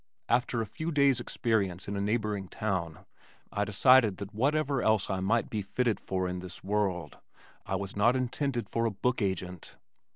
[0.27, 3.05] After a few days' experience in a neighboring town
[3.51, 7.19] I decided that whatever else I might be fitted for in this world,
[7.67, 9.75] I was not intended for a book agent.